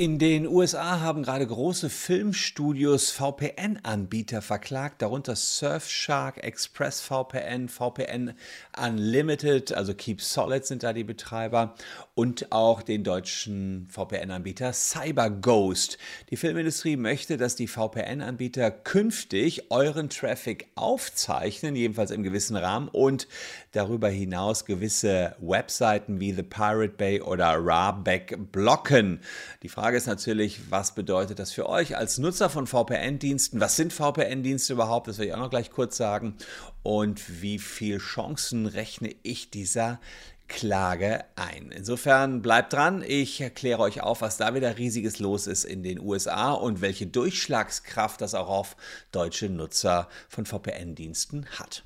In 0.00 0.20
den 0.20 0.46
USA 0.46 1.00
haben 1.00 1.24
gerade 1.24 1.44
große 1.44 1.90
Filmstudios 1.90 3.10
VPN-Anbieter 3.10 4.42
verklagt, 4.42 5.02
darunter 5.02 5.34
Surfshark, 5.34 6.38
Express 6.44 7.00
VPN, 7.00 7.68
VPN 7.68 8.34
Unlimited, 8.80 9.72
also 9.72 9.94
Keep 9.94 10.22
Solid 10.22 10.64
sind 10.64 10.84
da 10.84 10.92
die 10.92 11.02
Betreiber 11.02 11.74
und 12.14 12.52
auch 12.52 12.82
den 12.82 13.02
deutschen 13.02 13.88
VPN-Anbieter 13.90 14.72
CyberGhost. 14.72 15.98
Die 16.30 16.36
Filmindustrie 16.36 16.94
möchte, 16.94 17.36
dass 17.36 17.56
die 17.56 17.66
VPN-Anbieter 17.66 18.70
künftig 18.70 19.72
euren 19.72 20.10
Traffic 20.10 20.68
aufzeichnen, 20.76 21.74
jedenfalls 21.74 22.12
im 22.12 22.22
gewissen 22.22 22.54
Rahmen 22.54 22.86
und 22.86 23.26
darüber 23.72 24.08
hinaus 24.08 24.64
gewisse 24.64 25.34
Webseiten 25.40 26.20
wie 26.20 26.32
The 26.32 26.44
Pirate 26.44 26.94
Bay 26.96 27.20
oder 27.20 27.56
Rabeck 27.58 28.38
blocken. 28.52 29.18
Die 29.64 29.68
Frage 29.68 29.87
ist 29.96 30.06
natürlich, 30.06 30.70
was 30.70 30.94
bedeutet 30.94 31.38
das 31.38 31.52
für 31.52 31.68
euch 31.68 31.96
als 31.96 32.18
Nutzer 32.18 32.50
von 32.50 32.66
VPN-Diensten? 32.66 33.60
Was 33.60 33.76
sind 33.76 33.92
VPN-Dienste 33.92 34.72
überhaupt? 34.72 35.08
Das 35.08 35.18
werde 35.18 35.28
ich 35.28 35.34
auch 35.34 35.40
noch 35.40 35.50
gleich 35.50 35.70
kurz 35.70 35.96
sagen. 35.96 36.36
Und 36.82 37.42
wie 37.42 37.58
viele 37.58 37.98
Chancen 37.98 38.66
rechne 38.66 39.14
ich 39.22 39.50
dieser 39.50 40.00
Klage 40.48 41.24
ein. 41.36 41.70
Insofern 41.70 42.42
bleibt 42.42 42.72
dran, 42.72 43.04
ich 43.06 43.40
erkläre 43.40 43.82
euch 43.82 44.00
auf, 44.00 44.22
was 44.22 44.38
da 44.38 44.54
wieder 44.54 44.78
riesiges 44.78 45.18
los 45.18 45.46
ist 45.46 45.64
in 45.64 45.82
den 45.82 46.00
USA 46.00 46.52
und 46.52 46.80
welche 46.80 47.06
Durchschlagskraft 47.06 48.20
das 48.20 48.34
auch 48.34 48.48
auf 48.48 48.76
deutsche 49.12 49.48
Nutzer 49.50 50.08
von 50.28 50.46
VPN-Diensten 50.46 51.46
hat. 51.58 51.84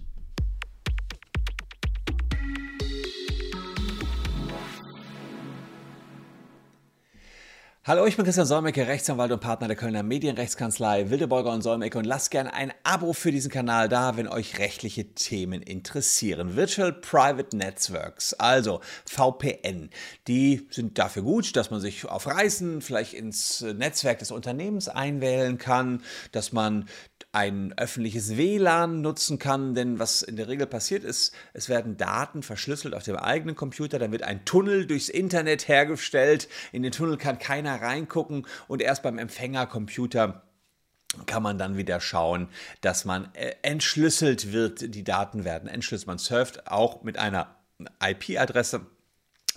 Hallo, 7.84 8.06
ich 8.06 8.14
bin 8.14 8.24
Christian 8.24 8.46
Solmecke, 8.46 8.86
Rechtsanwalt 8.86 9.32
und 9.32 9.40
Partner 9.40 9.66
der 9.66 9.74
Kölner 9.74 10.04
Medienrechtskanzlei 10.04 11.10
Wildeborger 11.10 11.50
und 11.50 11.62
Solmecke 11.62 11.98
und 11.98 12.04
lasst 12.04 12.30
gerne 12.30 12.54
ein 12.54 12.72
Abo 12.84 13.12
für 13.12 13.32
diesen 13.32 13.50
Kanal 13.50 13.88
da, 13.88 14.16
wenn 14.16 14.28
euch 14.28 14.60
rechtliche 14.60 15.14
Themen 15.14 15.62
interessieren. 15.62 16.54
Virtual 16.54 16.92
Private 16.92 17.56
Networks, 17.56 18.34
also 18.34 18.82
VPN, 19.04 19.90
die 20.28 20.68
sind 20.70 20.96
dafür 20.96 21.22
gut, 21.24 21.56
dass 21.56 21.72
man 21.72 21.80
sich 21.80 22.04
auf 22.04 22.28
Reisen 22.28 22.82
vielleicht 22.82 23.14
ins 23.14 23.62
Netzwerk 23.62 24.20
des 24.20 24.30
Unternehmens 24.30 24.86
einwählen 24.86 25.58
kann, 25.58 26.04
dass 26.30 26.52
man 26.52 26.88
ein 27.32 27.72
öffentliches 27.78 28.36
WLAN 28.36 29.00
nutzen 29.00 29.38
kann, 29.38 29.74
denn 29.74 29.98
was 29.98 30.20
in 30.22 30.36
der 30.36 30.48
Regel 30.48 30.66
passiert 30.66 31.02
ist, 31.02 31.34
es 31.54 31.70
werden 31.70 31.96
Daten 31.96 32.42
verschlüsselt 32.42 32.94
auf 32.94 33.04
dem 33.04 33.16
eigenen 33.16 33.56
Computer, 33.56 33.98
dann 33.98 34.12
wird 34.12 34.22
ein 34.22 34.44
Tunnel 34.44 34.86
durchs 34.86 35.08
Internet 35.08 35.66
hergestellt, 35.66 36.48
in 36.72 36.82
den 36.82 36.92
Tunnel 36.92 37.16
kann 37.16 37.38
keiner 37.38 37.80
reingucken 37.80 38.46
und 38.68 38.82
erst 38.82 39.02
beim 39.02 39.18
Empfängercomputer 39.18 40.42
kann 41.26 41.42
man 41.42 41.58
dann 41.58 41.76
wieder 41.76 42.00
schauen, 42.00 42.48
dass 42.80 43.04
man 43.04 43.34
äh, 43.34 43.54
entschlüsselt 43.62 44.52
wird, 44.52 44.94
die 44.94 45.04
Daten 45.04 45.44
werden 45.44 45.68
entschlüsselt. 45.68 46.06
Man 46.06 46.18
surft 46.18 46.66
auch 46.68 47.02
mit 47.02 47.18
einer 47.18 47.54
IP-Adresse 48.02 48.86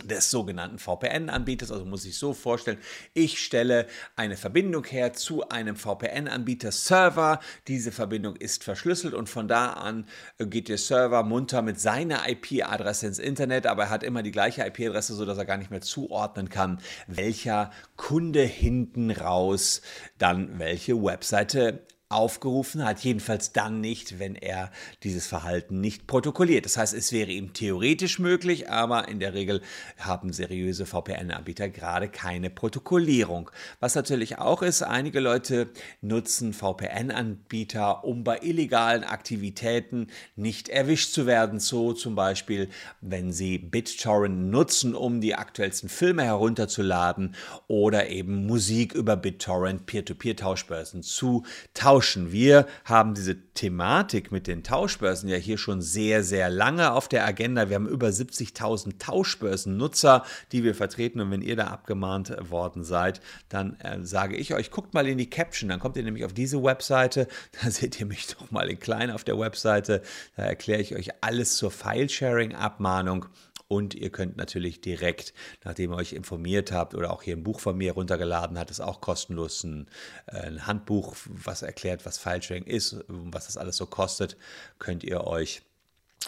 des 0.03 0.31
sogenannten 0.31 0.79
VPN-Anbieters. 0.79 1.71
Also 1.71 1.85
muss 1.85 2.05
ich 2.05 2.17
so 2.17 2.33
vorstellen, 2.33 2.77
ich 3.13 3.43
stelle 3.43 3.88
eine 4.15 4.38
Verbindung 4.38 4.85
her 4.85 5.13
zu 5.13 5.49
einem 5.49 5.75
VPN-Anbieter-Server. 5.75 7.39
Diese 7.67 7.91
Verbindung 7.91 8.35
ist 8.35 8.63
verschlüsselt 8.63 9.13
und 9.13 9.29
von 9.29 9.47
da 9.47 9.73
an 9.73 10.07
äh, 10.38 10.45
geht 10.45 10.69
der 10.69 10.77
Server 10.77 11.23
munter 11.23 11.61
mit 11.61 11.79
seiner 11.79 12.27
IP-Adresse 12.29 13.07
ins 13.07 13.19
Internet, 13.19 13.67
aber 13.67 13.83
er 13.83 13.89
hat 13.89 14.03
immer 14.03 14.23
die 14.23 14.31
gleiche 14.31 14.66
IP-Adresse, 14.66 15.16
sodass 15.16 15.38
er 15.38 15.45
gar 15.45 15.57
nicht 15.57 15.71
mehr 15.71 15.81
zuordnen 15.81 16.49
kann, 16.49 16.79
welcher 17.07 17.71
Kunde 17.95 18.43
hinten 18.43 19.11
raus 19.11 19.81
dann 20.17 20.59
welche 20.59 21.01
Webseite 21.01 21.85
aufgerufen 22.07 22.85
hat, 22.85 22.99
jedenfalls 22.99 23.51
dann 23.51 23.81
nicht, 23.81 24.19
wenn 24.19 24.35
er 24.35 24.71
dieses 25.01 25.25
Verhalten 25.25 25.81
nicht 25.81 26.05
protokolliert. 26.05 26.66
Das 26.66 26.77
heißt, 26.77 26.93
es 26.93 27.11
wäre 27.11 27.31
ihm 27.31 27.53
theoretisch 27.53 28.19
möglich, 28.19 28.69
aber 28.69 29.07
in 29.07 29.19
der 29.19 29.33
Regel 29.33 29.61
haben 29.97 30.31
seriöse 30.31 30.85
VPN-Anbieter 30.85 31.67
gerade 31.67 32.07
keine 32.07 32.51
Protokollierung. 32.51 33.49
Was 33.79 33.95
natürlich 33.95 34.38
auch 34.38 34.61
ist, 34.61 34.83
einige 34.83 35.19
Leute 35.19 35.71
nutzen 36.01 36.53
VPN-Anbieter, 36.53 38.03
um 38.03 38.23
bei 38.23 38.38
illegalen 38.39 39.03
Aktivitäten 39.03 40.07
nicht 40.35 40.69
erwischt 40.69 41.11
zu 41.11 41.25
werden. 41.25 41.59
So 41.59 41.94
zum 41.94 42.13
Beispiel, 42.13 42.69
wenn 43.01 43.33
sie 43.33 43.57
BitTorrent 43.57 44.51
nutzen, 44.51 44.94
um 44.94 45.21
die 45.21 45.33
aktuellsten 45.33 45.89
Filme 45.89 46.23
herunterzuladen 46.23 47.33
oder 47.67 48.09
eben 48.09 48.45
Musik 48.45 48.94
über 48.94 49.17
BitTorrent 49.17 49.88
Peer-to-Peer-Tauschbörsen 49.88 51.01
zu 51.01 51.44
tauschen 51.73 51.94
tauschen. 51.95 52.33
Wir 52.33 52.67
haben 52.83 53.13
diese 53.13 53.38
Thematik 53.53 54.29
mit 54.29 54.47
den 54.47 54.63
Tauschbörsen 54.63 55.29
ja 55.29 55.38
hier 55.38 55.57
schon 55.57 55.81
sehr, 55.81 56.23
sehr 56.23 56.50
lange 56.50 56.91
auf 56.91 57.07
der 57.07 57.25
Agenda. 57.25 57.69
Wir 57.69 57.75
haben 57.75 57.88
über 57.88 58.09
70.000 58.09 59.00
Tauschbörsennutzer, 59.00 60.25
die 60.51 60.66
wir 60.66 60.75
vertreten. 60.75 61.22
Und 61.22 61.31
wenn 61.31 61.41
ihr 61.41 61.56
da 61.56 61.67
abgemahnt 61.67 62.35
worden 62.50 62.83
seid, 62.83 63.22
dann 63.47 63.79
äh, 63.79 64.03
sage 64.03 64.35
ich 64.35 64.53
euch, 64.53 64.72
guckt 64.72 64.94
mal 64.94 65.07
in 65.07 65.17
die 65.17 65.29
Caption. 65.29 65.69
Dann 65.69 65.79
kommt 65.79 65.95
ihr 65.95 66.03
nämlich 66.03 66.25
auf 66.25 66.33
diese 66.33 66.61
Webseite. 66.61 67.28
Da 67.63 67.72
seht 67.72 68.00
ihr 68.01 68.06
mich 68.06 68.27
doch 68.27 68.51
mal 68.51 68.69
in 68.69 68.79
klein 68.79 69.09
auf 69.09 69.23
der 69.23 69.39
Webseite. 69.39 70.01
Da 70.35 70.44
erkläre 70.44 70.81
ich 70.81 70.94
euch 70.95 71.12
alles 71.22 71.56
zur 71.56 71.72
File-Sharing-Abmahnung. 71.72 73.27
Und 73.67 73.95
ihr 73.95 74.11
könnt 74.11 74.37
natürlich 74.37 74.81
direkt, 74.81 75.33
nachdem 75.63 75.91
ihr 75.91 75.97
euch 75.97 76.13
informiert 76.13 76.71
habt 76.71 76.93
oder 76.93 77.11
auch 77.11 77.23
hier 77.23 77.35
ein 77.35 77.43
Buch 77.43 77.59
von 77.59 77.75
mir 77.75 77.93
runtergeladen 77.93 78.59
habt, 78.59 78.69
ist 78.69 78.79
auch 78.79 79.01
kostenlos 79.01 79.63
ein, 79.63 79.87
äh, 80.27 80.37
ein 80.37 80.67
Handbuch, 80.67 81.15
was 81.25 81.63
erklärt, 81.63 82.05
was 82.05 82.17
File-Sharing 82.17 82.65
ist, 82.65 83.03
was 83.07 83.47
das 83.47 83.57
alles 83.57 83.77
so 83.77 83.87
kostet, 83.87 84.37
könnt 84.77 85.03
ihr 85.03 85.25
euch 85.25 85.63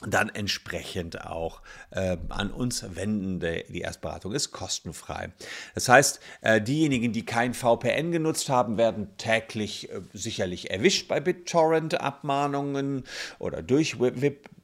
dann 0.05 0.29
entsprechend 0.29 1.25
auch 1.25 1.61
äh, 1.89 2.17
an 2.29 2.51
uns 2.51 2.85
wenden. 2.95 3.39
Die 3.39 3.81
Erstberatung 3.81 4.33
ist 4.33 4.51
kostenfrei. 4.51 5.31
Das 5.73 5.89
heißt, 5.89 6.19
äh, 6.41 6.61
diejenigen, 6.61 7.13
die 7.13 7.25
kein 7.25 7.53
VPN 7.53 8.11
genutzt 8.11 8.49
haben, 8.49 8.77
werden 8.77 9.17
täglich 9.17 9.89
äh, 9.89 10.01
sicherlich 10.13 10.69
erwischt 10.69 11.07
bei 11.07 11.19
BitTorrent-Abmahnungen 11.19 13.05
oder 13.39 13.63
durch 13.63 13.99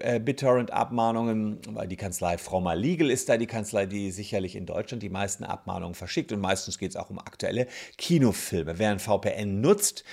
äh, 0.04 0.20
BitTorrent-Abmahnungen, 0.20 1.60
weil 1.70 1.88
die 1.88 1.96
Kanzlei 1.96 2.38
Frommer 2.38 2.76
Legal 2.76 3.10
ist 3.10 3.30
da 3.30 3.38
die 3.38 3.48
Kanzlei, 3.48 3.86
die 3.86 4.12
sicherlich 4.12 4.56
in 4.56 4.66
Deutschland 4.66 5.02
die 5.02 5.10
meisten 5.10 5.44
Abmahnungen 5.44 5.96
verschickt 5.96 6.32
und 6.32 6.42
meistens 6.42 6.78
geht 6.78 6.92
es 6.92 6.98
auch 6.98 7.10
um 7.10 7.20
aktuelle 7.20 7.68
Kinofilme. 7.98 8.78
Wer 8.80 8.92
ein 8.92 9.00
VPN 9.00 9.62
nutzt, 9.62 10.04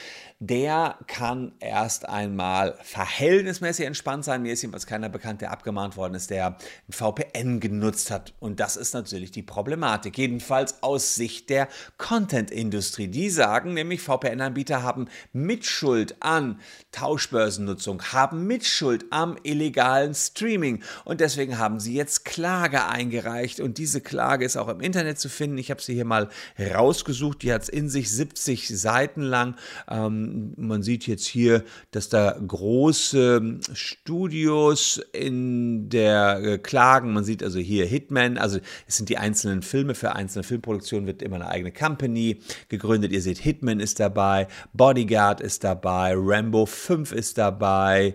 der 0.42 0.96
kann 1.06 1.52
erst 1.60 2.08
einmal 2.08 2.78
verhältnismäßig 2.82 3.84
entspannt 3.84 4.24
sein. 4.24 4.40
Mir 4.40 4.54
ist 4.54 4.62
jedenfalls 4.62 4.86
keiner 4.86 5.10
bekannt, 5.10 5.42
der 5.42 5.50
abgemahnt 5.50 5.98
worden 5.98 6.14
ist, 6.14 6.30
der 6.30 6.56
ein 6.56 6.92
VPN 6.92 7.60
genutzt 7.60 8.10
hat. 8.10 8.32
Und 8.40 8.58
das 8.58 8.76
ist 8.76 8.94
natürlich 8.94 9.32
die 9.32 9.42
Problematik. 9.42 10.16
Jedenfalls 10.16 10.82
aus 10.82 11.14
Sicht 11.14 11.50
der 11.50 11.68
Content-Industrie. 11.98 13.08
Die 13.08 13.28
sagen 13.28 13.74
nämlich, 13.74 14.00
VPN-Anbieter 14.00 14.82
haben 14.82 15.08
Mitschuld 15.34 16.16
an 16.20 16.58
Tauschbörsennutzung, 16.90 18.02
haben 18.12 18.46
Mitschuld 18.46 19.04
am 19.10 19.36
illegalen 19.42 19.79
Streaming. 20.14 20.82
Und 21.04 21.20
deswegen 21.20 21.58
haben 21.58 21.80
sie 21.80 21.94
jetzt 21.94 22.24
Klage 22.24 22.86
eingereicht. 22.86 23.60
Und 23.60 23.78
diese 23.78 24.00
Klage 24.00 24.44
ist 24.44 24.56
auch 24.56 24.68
im 24.68 24.80
Internet 24.80 25.18
zu 25.18 25.28
finden. 25.28 25.58
Ich 25.58 25.70
habe 25.70 25.82
sie 25.82 25.94
hier 25.94 26.04
mal 26.04 26.28
rausgesucht. 26.58 27.42
Die 27.42 27.52
hat 27.52 27.62
es 27.62 27.68
in 27.68 27.88
sich 27.88 28.10
70 28.10 28.68
Seiten 28.68 29.22
lang. 29.22 29.56
Ähm, 29.88 30.54
man 30.56 30.82
sieht 30.82 31.06
jetzt 31.06 31.26
hier, 31.26 31.64
dass 31.90 32.08
da 32.08 32.38
große 32.46 33.60
Studios 33.72 35.00
in 35.12 35.88
der 35.88 36.40
äh, 36.42 36.58
Klagen, 36.58 37.12
man 37.12 37.24
sieht 37.24 37.42
also 37.42 37.58
hier 37.58 37.86
Hitman, 37.86 38.38
also 38.38 38.58
es 38.86 38.96
sind 38.96 39.08
die 39.08 39.18
einzelnen 39.18 39.62
Filme, 39.62 39.94
für 39.94 40.14
einzelne 40.14 40.42
Filmproduktionen 40.42 41.06
wird 41.06 41.22
immer 41.22 41.36
eine 41.36 41.48
eigene 41.48 41.72
Company 41.72 42.40
gegründet. 42.68 43.12
Ihr 43.12 43.22
seht, 43.22 43.38
Hitman 43.38 43.80
ist 43.80 44.00
dabei, 44.00 44.48
Bodyguard 44.72 45.40
ist 45.40 45.64
dabei, 45.64 46.14
Rambo 46.16 46.66
5 46.66 47.12
ist 47.12 47.38
dabei. 47.38 48.14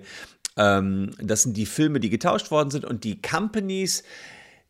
Ähm, 0.57 1.11
das 1.19 1.43
sind 1.43 1.57
die 1.57 1.65
Filme, 1.65 1.99
die 1.99 2.09
getauscht 2.09 2.51
worden 2.51 2.71
sind 2.71 2.85
und 2.85 3.03
die 3.03 3.21
Companies, 3.21 4.03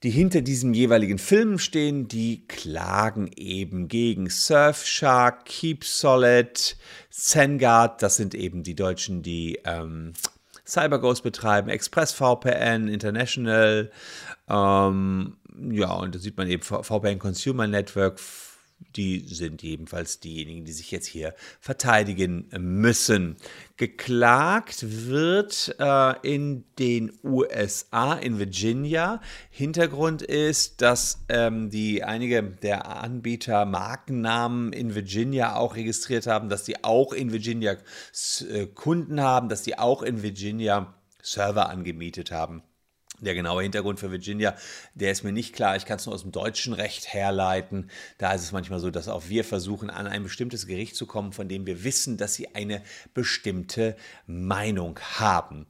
die 0.04 0.10
hinter 0.10 0.42
diesem 0.42 0.74
jeweiligen 0.74 1.18
Film 1.18 1.58
stehen, 1.58 2.08
die 2.08 2.46
klagen 2.48 3.30
eben 3.36 3.88
gegen 3.88 4.30
Surfshark, 4.30 5.46
Keep 5.46 5.84
Solid, 5.84 6.78
Zengard, 7.10 8.02
das 8.02 8.18
sind 8.18 8.36
eben 8.36 8.64
die 8.64 8.76
Deutschen, 8.76 9.24
die 9.24 9.60
ähm, 9.66 10.14
CyberGhost 10.68 11.24
betreiben, 11.24 11.70
ExpressVPN, 11.70 12.88
International, 12.88 13.92
ähm, 14.50 15.38
ja, 15.72 15.94
und 15.94 16.16
da 16.16 16.20
sieht 16.20 16.38
man 16.38 16.50
eben 16.50 16.62
VPN 16.62 17.20
Consumer 17.20 17.68
Network, 17.68 18.20
die 18.96 19.20
sind 19.20 19.62
jedenfalls 19.62 20.20
diejenigen, 20.20 20.66
die 20.66 20.72
sich 20.72 20.92
jetzt 20.92 21.08
hier 21.08 21.34
verteidigen 21.60 22.48
müssen. 22.58 23.38
Geklagt 23.78 24.86
wird 25.08 25.76
äh, 25.80 26.14
in 26.22 26.64
den 26.80 27.12
USA, 27.24 28.14
in 28.14 28.40
Virginia. 28.40 29.22
Hintergrund 29.50 30.22
ist, 30.22 30.82
dass 30.82 31.26
ähm, 31.30 31.70
die 31.70 32.04
einige 32.04 32.44
der 32.44 32.88
Anbieter 32.88 33.66
Markennamen 33.66 34.72
in 34.72 34.96
Virginia 34.96 35.56
auch 35.56 35.76
registriert 35.76 36.28
haben, 36.28 36.50
dass 36.50 36.64
die 36.64 36.84
auch 36.84 37.12
in 37.12 37.32
Virginia 37.32 37.76
äh, 38.50 38.68
Kunden 38.68 39.20
haben, 39.22 39.50
dass 39.50 39.64
die 39.64 39.78
auch 39.78 40.04
in 40.04 40.24
Virginia 40.24 40.94
Server 41.22 41.70
angemietet 41.70 42.32
haben. 42.32 42.64
Der 43.22 43.34
genaue 43.34 43.64
Hintergrund 43.64 44.00
für 44.00 44.12
Virginia, 44.12 44.56
der 44.94 45.12
ist 45.12 45.24
mir 45.24 45.32
nicht 45.32 45.56
klar. 45.56 45.76
Ich 45.76 45.86
kann 45.86 45.98
es 45.98 46.06
nur 46.06 46.14
aus 46.14 46.24
dem 46.24 46.32
deutschen 46.32 46.74
Recht 46.74 47.14
herleiten. 47.14 47.90
Da 48.18 48.34
ist 48.34 48.42
es 48.42 48.52
manchmal 48.52 48.80
so, 48.80 48.92
dass 48.92 49.08
auch 49.08 49.30
wir 49.30 49.44
versuchen, 49.44 49.90
an 49.90 50.08
ein 50.08 50.24
bestimmtes 50.24 50.68
Gericht 50.68 50.96
zu 50.96 51.06
kommen, 51.06 51.32
von 51.32 51.48
dem 51.48 51.66
wir 51.66 51.84
wissen, 51.84 52.18
dass 52.18 52.34
sie 52.34 52.54
eine 52.56 52.82
bestimmte 53.14 53.96
Meinung 54.28 55.00
haben. 55.00 55.66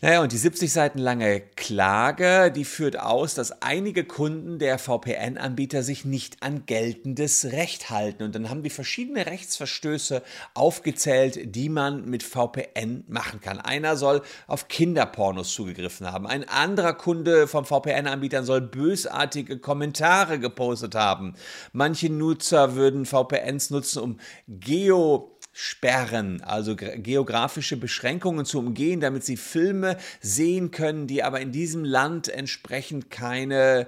Naja, 0.00 0.20
und 0.20 0.32
die 0.32 0.38
70 0.38 0.72
Seiten 0.72 0.98
lange 0.98 1.40
Klage, 1.40 2.52
die 2.54 2.64
führt 2.64 2.98
aus, 2.98 3.34
dass 3.34 3.62
einige 3.62 4.04
Kunden 4.04 4.58
der 4.58 4.78
VPN-Anbieter 4.78 5.82
sich 5.84 6.04
nicht 6.04 6.42
an 6.42 6.66
geltendes 6.66 7.46
Recht 7.46 7.90
halten. 7.90 8.24
Und 8.24 8.34
dann 8.34 8.50
haben 8.50 8.64
die 8.64 8.70
verschiedene 8.70 9.24
Rechtsverstöße 9.24 10.22
aufgezählt, 10.52 11.54
die 11.54 11.68
man 11.68 12.04
mit 12.06 12.24
VPN 12.24 13.04
machen 13.06 13.40
kann. 13.40 13.60
Einer 13.60 13.96
soll 13.96 14.22
auf 14.48 14.66
Kinderpornos 14.66 15.54
zugegriffen 15.54 16.10
haben. 16.10 16.26
Ein 16.26 16.46
anderer 16.48 16.94
Kunde 16.94 17.46
vom 17.46 17.64
VPN-Anbietern 17.64 18.44
soll 18.44 18.62
bösartige 18.62 19.58
Kommentare 19.58 20.40
gepostet 20.40 20.96
haben. 20.96 21.34
Manche 21.72 22.10
Nutzer 22.10 22.74
würden 22.74 23.06
VPNs 23.06 23.70
nutzen, 23.70 24.02
um 24.02 24.18
Geo 24.48 25.33
Sperren, 25.56 26.42
also 26.42 26.74
geografische 26.74 27.76
Beschränkungen 27.76 28.44
zu 28.44 28.58
umgehen, 28.58 28.98
damit 28.98 29.24
sie 29.24 29.36
Filme 29.36 29.96
sehen 30.20 30.72
können, 30.72 31.06
die 31.06 31.22
aber 31.22 31.40
in 31.40 31.52
diesem 31.52 31.84
Land 31.84 32.28
entsprechend 32.28 33.08
keine 33.08 33.86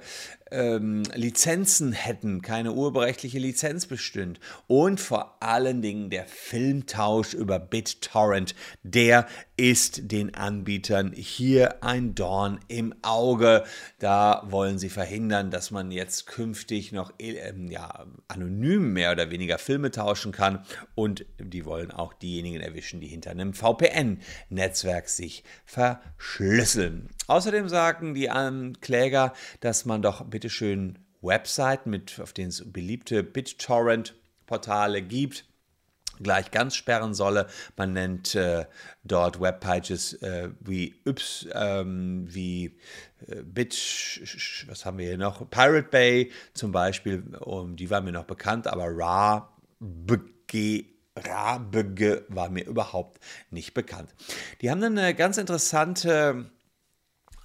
ähm, 0.50 1.02
Lizenzen 1.14 1.92
hätten, 1.92 2.42
keine 2.42 2.72
urheberrechtliche 2.72 3.38
Lizenz 3.38 3.86
bestünde. 3.86 4.40
Und 4.66 5.00
vor 5.00 5.36
allen 5.40 5.82
Dingen 5.82 6.10
der 6.10 6.26
Filmtausch 6.26 7.34
über 7.34 7.58
BitTorrent, 7.58 8.54
der 8.82 9.26
ist 9.56 10.12
den 10.12 10.34
Anbietern 10.34 11.12
hier 11.12 11.82
ein 11.82 12.14
Dorn 12.14 12.60
im 12.68 12.94
Auge. 13.02 13.64
Da 13.98 14.42
wollen 14.48 14.78
sie 14.78 14.90
verhindern, 14.90 15.50
dass 15.50 15.70
man 15.70 15.90
jetzt 15.90 16.26
künftig 16.26 16.92
noch 16.92 17.12
äh, 17.18 17.52
ja, 17.68 18.06
anonym 18.28 18.92
mehr 18.92 19.12
oder 19.12 19.30
weniger 19.30 19.58
Filme 19.58 19.90
tauschen 19.90 20.32
kann. 20.32 20.64
Und 20.94 21.26
die 21.38 21.64
wollen 21.64 21.90
auch 21.90 22.12
diejenigen 22.14 22.60
erwischen, 22.60 23.00
die 23.00 23.08
hinter 23.08 23.30
einem 23.30 23.54
VPN-Netzwerk 23.54 25.08
sich 25.08 25.42
verschlüsseln. 25.64 27.08
Außerdem 27.26 27.68
sagen 27.68 28.14
die 28.14 28.30
Ankläger, 28.30 29.32
dass 29.60 29.84
man 29.84 30.02
doch 30.02 30.22
bitteschön 30.36 30.98
Webseiten, 31.22 31.88
mit, 31.88 32.20
auf 32.20 32.34
denen 32.34 32.50
es 32.50 32.70
beliebte 32.70 33.22
BitTorrent-Portale 33.22 35.00
gibt, 35.00 35.46
gleich 36.22 36.50
ganz 36.50 36.76
sperren 36.76 37.14
solle. 37.14 37.46
Man 37.78 37.94
nennt 37.94 38.34
äh, 38.34 38.66
dort 39.02 39.40
Webpages 39.40 40.12
äh, 40.20 40.50
wie 40.60 40.94
Yps, 41.06 41.48
ähm, 41.54 42.26
wie 42.28 42.76
äh, 43.28 43.42
Bit, 43.44 43.72
was 44.68 44.84
haben 44.84 44.98
wir 44.98 45.06
hier 45.06 45.16
noch? 45.16 45.48
Pirate 45.48 45.88
Bay 45.88 46.30
zum 46.52 46.70
Beispiel, 46.70 47.34
um, 47.40 47.76
die 47.76 47.88
war 47.88 48.02
mir 48.02 48.12
noch 48.12 48.24
bekannt, 48.24 48.66
aber 48.66 48.88
Ra, 48.88 49.56
BG, 49.80 50.84
Rabege 51.16 52.26
war 52.28 52.50
mir 52.50 52.66
überhaupt 52.66 53.24
nicht 53.50 53.72
bekannt. 53.72 54.14
Die 54.60 54.70
haben 54.70 54.84
eine 54.84 55.14
ganz 55.14 55.38
interessante 55.38 56.50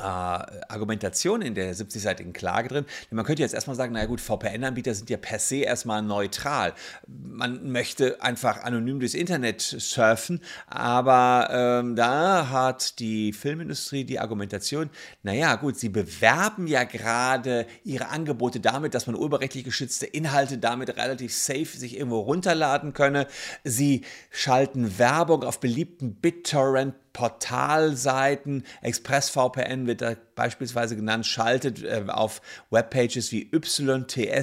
äh, 0.02 0.62
Argumentation 0.68 1.42
in 1.42 1.56
der 1.56 1.76
70-seitigen 1.76 2.34
Klage 2.34 2.70
drin. 2.70 2.86
Denn 3.10 3.16
man 3.16 3.26
könnte 3.26 3.42
jetzt 3.42 3.54
erstmal 3.54 3.76
sagen, 3.76 3.94
naja 3.94 4.06
gut, 4.06 4.22
VPN-Anbieter 4.22 4.94
sind 4.94 5.10
ja 5.10 5.18
per 5.18 5.40
se 5.40 5.58
erstmal 5.58 6.02
neutral. 6.02 6.74
Man 7.08 7.72
möchte 7.72 8.22
einfach 8.22 8.64
anonym 8.64 9.00
durchs 9.00 9.14
Internet 9.14 9.62
surfen, 9.62 10.42
aber 10.68 11.50
ähm, 11.52 11.96
da 11.96 12.50
hat 12.50 13.00
die 13.00 13.34
Filmindustrie 13.34 14.04
die 14.04 14.20
Argumentation, 14.20 14.90
naja 15.24 15.56
gut, 15.56 15.78
sie 15.78 15.90
bewerben 15.90 16.68
ja 16.68 16.84
gerade 16.84 17.66
ihre 17.84 18.10
Angebote 18.10 18.60
damit, 18.60 18.94
dass 18.94 19.08
man 19.08 19.16
urheberrechtlich 19.16 19.64
geschützte 19.64 20.06
Inhalte 20.06 20.58
damit 20.58 20.98
relativ 20.98 21.34
safe 21.34 21.66
sich 21.66 21.96
irgendwo 21.96 22.20
runterladen 22.20 22.94
könne. 22.94 23.28
Sie 23.64 24.04
schalten 24.30 24.98
Werbung 24.98 25.44
auf 25.44 25.60
beliebten 25.60 26.16
BitTorrent 26.16 26.96
Portalseiten, 27.14 28.64
ExpressVPN 28.82 29.88
wird 29.88 30.02
da 30.02 30.16
beispielsweise 30.36 30.96
genannt, 30.96 31.26
schaltet 31.26 31.84
äh, 31.84 32.06
auf 32.08 32.42
Webpages 32.70 33.32
wie 33.32 33.50
yts.movie, 33.52 34.42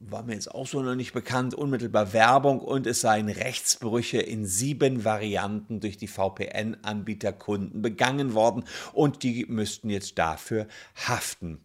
war 0.00 0.22
mir 0.22 0.34
jetzt 0.34 0.54
auch 0.54 0.66
so 0.66 0.80
noch 0.80 0.94
nicht 0.94 1.12
bekannt, 1.12 1.54
unmittelbar 1.54 2.12
Werbung 2.12 2.60
und 2.60 2.86
es 2.86 3.00
seien 3.00 3.28
Rechtsbrüche 3.28 4.18
in 4.18 4.46
sieben 4.46 5.04
Varianten 5.04 5.80
durch 5.80 5.96
die 5.96 6.06
VPN-Anbieterkunden 6.06 7.82
begangen 7.82 8.34
worden. 8.34 8.64
Und 8.92 9.22
die 9.22 9.46
müssten 9.48 9.90
jetzt 9.90 10.18
dafür 10.18 10.68
haften. 10.94 11.60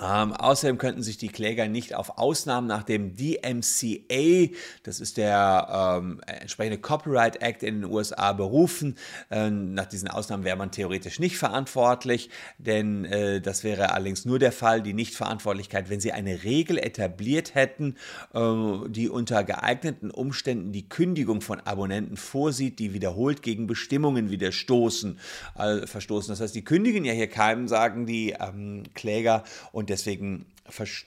Ähm, 0.00 0.32
außerdem 0.32 0.78
könnten 0.78 1.02
sich 1.02 1.18
die 1.18 1.28
Kläger 1.28 1.68
nicht 1.68 1.94
auf 1.94 2.16
Ausnahmen 2.18 2.66
nach 2.66 2.84
dem 2.84 3.14
DMCA, 3.16 4.54
das 4.82 4.98
ist 5.00 5.18
der 5.18 5.98
ähm, 6.00 6.20
entsprechende 6.26 6.78
Copyright 6.78 7.42
Act 7.42 7.62
in 7.62 7.82
den 7.82 7.90
USA, 7.90 8.32
berufen. 8.32 8.96
Ähm, 9.30 9.74
nach 9.74 9.86
diesen 9.86 10.08
Ausnahmen 10.08 10.44
wäre 10.44 10.56
man 10.56 10.70
theoretisch 10.70 11.20
nicht 11.20 11.36
verantwortlich, 11.36 12.30
denn 12.58 13.04
äh, 13.04 13.40
das 13.40 13.62
wäre 13.62 13.92
allerdings 13.92 14.24
nur 14.24 14.38
der 14.38 14.52
Fall, 14.52 14.80
die 14.80 14.94
Nichtverantwortlichkeit, 14.94 15.90
wenn 15.90 16.00
sie 16.00 16.12
eine 16.12 16.44
Regel 16.44 16.78
etabliert 16.78 17.54
hätten, 17.54 17.96
äh, 18.32 18.40
die 18.88 19.10
unter 19.10 19.44
geeigneten 19.44 20.10
Umständen 20.10 20.72
die 20.72 20.88
Kündigung 20.88 21.42
von 21.42 21.60
Abonnenten 21.60 22.16
vorsieht, 22.16 22.78
die 22.78 22.94
wiederholt 22.94 23.42
gegen 23.42 23.66
Bestimmungen 23.66 24.30
widerstoßen, 24.30 25.18
äh, 25.58 25.86
verstoßen. 25.86 26.32
Das 26.32 26.40
heißt, 26.40 26.54
die 26.54 26.64
kündigen 26.64 27.04
ja 27.04 27.12
hier 27.12 27.28
keinem, 27.28 27.68
sagen 27.68 28.06
die 28.06 28.34
ähm, 28.38 28.84
Kläger 28.94 29.44
und 29.72 29.89
deswegen 29.90 30.46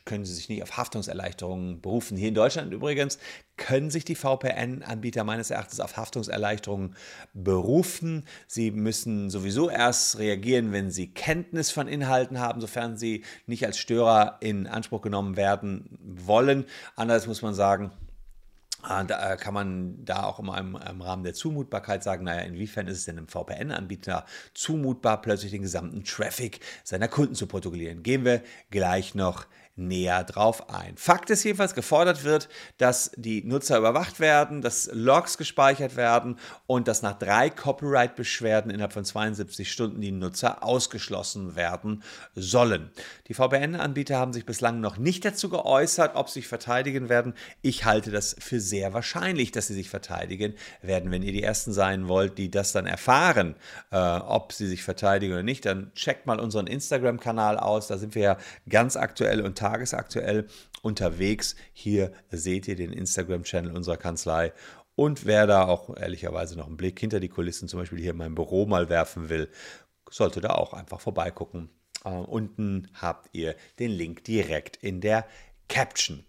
können 0.06 0.26
sie 0.26 0.34
sich 0.34 0.50
nicht 0.50 0.62
auf 0.62 0.78
Haftungserleichterungen 0.78 1.82
berufen. 1.82 2.18
Hier 2.18 2.28
in 2.28 2.36
Deutschland 2.36 2.74
übrigens 2.74 3.18
können 3.56 3.90
sich 3.90 4.04
die 4.04 4.16
VPN-Anbieter 4.16 5.24
meines 5.24 5.52
Erachtens 5.52 5.80
auf 5.80 5.96
Haftungserleichterungen 5.96 6.96
berufen. 7.34 8.26
Sie 8.48 8.72
müssen 8.72 9.30
sowieso 9.30 9.70
erst 9.70 10.20
reagieren, 10.20 10.72
wenn 10.74 10.92
sie 10.92 11.08
Kenntnis 11.08 11.72
von 11.72 11.88
Inhalten 11.88 12.40
haben, 12.40 12.62
sofern 12.62 12.98
sie 12.98 13.24
nicht 13.46 13.66
als 13.66 13.78
Störer 13.78 14.38
in 14.42 14.68
Anspruch 14.68 15.02
genommen 15.02 15.38
werden 15.38 15.98
wollen. 16.02 16.66
Andererseits 16.96 17.28
muss 17.28 17.42
man 17.42 17.54
sagen, 17.54 17.92
da 18.84 19.34
äh, 19.34 19.38
kann 19.38 19.54
man 19.54 20.04
da 20.04 20.24
auch 20.24 20.40
immer 20.40 20.58
im, 20.58 20.76
im, 20.76 21.02
Rahmen 21.02 21.24
der 21.24 21.34
Zumutbarkeit 21.34 22.04
sagen, 22.04 22.26
naja, 22.26 22.42
inwiefern 22.42 22.88
ist 22.88 23.00
es 23.00 23.06
denn 23.06 23.18
einem 23.18 23.28
VPN-Anbieter 23.28 24.26
zumutbar, 24.54 25.22
plötzlich 25.22 25.52
den 25.52 25.62
gesamten 25.62 26.04
Traffic 26.04 26.60
seiner 26.84 27.08
Kunden 27.08 27.36
zu 27.36 27.48
protokollieren? 27.48 28.04
Gehen 28.04 28.26
wir 28.26 28.42
gleich 28.72 29.16
noch 29.16 29.46
näher 29.76 30.24
drauf 30.24 30.70
ein. 30.70 30.98
Fakt 30.98 31.30
ist 31.32 31.44
jedenfalls, 31.44 31.74
gefordert 31.74 32.24
wird, 32.24 32.48
dass 32.78 33.12
die 33.16 33.44
Nutzer 33.44 33.78
überwacht 33.78 34.20
werden, 34.20 34.62
dass 34.62 34.90
Logs 34.94 35.38
gespeichert 35.38 35.96
werden 35.96 36.38
und 36.68 36.88
dass 36.88 37.02
nach 37.02 37.18
drei 37.18 37.50
Copyright-Beschwerden 37.50 38.70
innerhalb 38.70 38.94
von 38.94 39.06
72 39.06 39.72
Stunden 39.72 40.02
die 40.02 40.12
Nutzer 40.12 40.64
ausgeschlossen 40.64 41.56
werden 41.56 42.04
sollen. 42.36 42.92
Die 43.28 43.34
VPN-Anbieter 43.34 44.18
haben 44.18 44.34
sich 44.34 44.46
bislang 44.46 44.80
noch 44.80 44.98
nicht 44.98 45.26
dazu 45.26 45.50
geäußert, 45.50 46.16
ob 46.16 46.30
sie 46.30 46.42
sich 46.42 46.48
verteidigen 46.48 47.10
werden. 47.10 47.34
Ich 47.62 47.86
halte 47.86 48.12
das 48.12 48.36
für 48.40 48.60
sehr 48.60 48.94
wahrscheinlich, 48.94 49.52
dass 49.52 49.68
sie 49.68 49.74
sich 49.74 49.90
verteidigen 49.90 50.54
werden. 50.82 51.10
Wenn 51.10 51.24
ihr 51.24 51.32
die 51.32 51.44
Ersten 51.44 51.74
sein 51.74 52.08
wollt, 52.08 52.38
die 52.38 52.52
das 52.52 52.74
dann 52.74 52.86
erfahren, 52.86 53.56
äh, 53.92 53.98
ob 53.98 54.54
sie 54.54 54.68
sich 54.68 54.84
verteidigen 54.84 55.34
oder 55.34 55.44
nicht, 55.44 55.66
dann 55.66 55.92
checkt 55.96 56.28
mal 56.28 56.40
unseren 56.40 56.68
Instagram-Kanal 56.68 57.58
aus. 57.58 57.88
Da 57.88 57.98
sind 57.98 58.14
wir 58.14 58.22
ja 58.22 58.38
ganz 58.70 58.96
aktuell 58.96 59.42
und 59.42 59.63
tagesaktuell 59.64 60.48
unterwegs. 60.82 61.56
Hier 61.72 62.12
seht 62.30 62.68
ihr 62.68 62.76
den 62.76 62.92
Instagram-Channel 62.92 63.72
unserer 63.72 63.98
Kanzlei. 63.98 64.52
Und 64.96 65.26
wer 65.26 65.48
da 65.48 65.66
auch 65.66 65.96
ehrlicherweise 65.96 66.58
noch 66.58 66.68
einen 66.68 66.78
Blick 66.78 67.00
hinter 67.00 67.20
die 67.20 67.30
Kulissen, 67.30 67.70
zum 67.70 67.80
Beispiel 67.80 68.00
hier 68.00 68.12
in 68.12 68.18
meinem 68.18 68.36
Büro 68.36 68.66
mal 68.66 68.90
werfen 68.90 69.30
will, 69.30 69.50
sollte 70.10 70.42
da 70.42 70.50
auch 70.50 70.74
einfach 70.74 71.00
vorbeigucken. 71.00 71.70
Uh, 72.06 72.10
unten 72.10 72.90
habt 72.94 73.30
ihr 73.32 73.56
den 73.80 73.92
Link 73.92 74.26
direkt 74.26 74.76
in 74.76 75.00
der 75.00 75.26
Caption. 75.70 76.26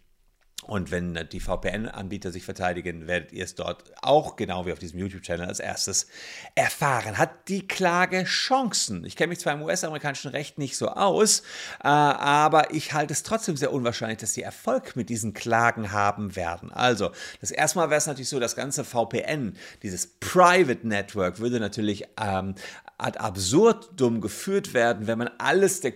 Und 0.63 0.91
wenn 0.91 1.29
die 1.31 1.41
VPN-Anbieter 1.41 2.33
sich 2.33 2.45
verteidigen, 2.45 3.07
werdet 3.07 3.33
ihr 3.33 3.45
es 3.45 3.55
dort 3.55 3.93
auch, 4.01 4.37
genau 4.37 4.65
wie 4.65 4.73
auf 4.73 4.79
diesem 4.79 4.99
YouTube-Channel, 4.99 5.47
als 5.47 5.61
erstes 5.61 6.07
erfahren. 6.55 7.19
Hat 7.19 7.49
die 7.49 7.69
Klage 7.69 8.25
Chancen? 8.25 9.05
Ich 9.05 9.15
kenne 9.15 9.29
mich 9.29 9.41
zwar 9.41 9.53
im 9.53 9.63
US-amerikanischen 9.63 10.31
Recht 10.31 10.57
nicht 10.57 10.79
so 10.79 10.89
aus, 10.89 11.41
äh, 11.83 11.89
aber 11.89 12.73
ich 12.73 12.95
halte 12.95 13.13
es 13.13 13.23
trotzdem 13.23 13.59
sehr 13.59 13.73
unwahrscheinlich, 13.73 14.19
dass 14.19 14.33
sie 14.33 14.43
Erfolg 14.43 14.97
mit 14.97 15.11
diesen 15.11 15.35
Klagen 15.35 15.93
haben 15.93 16.35
werden. 16.35 16.73
Also, 16.73 17.11
das 17.43 17.51
erste 17.51 17.79
Mal 17.79 17.91
wäre 17.91 17.99
es 17.99 18.07
natürlich 18.07 18.31
so, 18.31 18.41
das 18.41 18.57
ganze 18.57 18.85
VPN, 18.85 19.59
dieses 19.83 20.07
Private 20.07 20.89
Network, 20.89 21.41
würde 21.41 21.61
natürlich 21.61 22.07
ähm, 22.19 22.55
ad 22.99 23.19
absurdum 23.19 24.21
geführt 24.21 24.75
werden, 24.75 25.07
wenn 25.07 25.19
man 25.19 25.31
alles 25.39 25.81
der 25.81 25.95